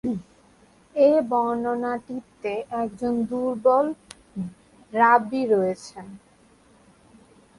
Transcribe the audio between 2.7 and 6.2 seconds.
একজন দুর্বল রাবী রয়েছেন।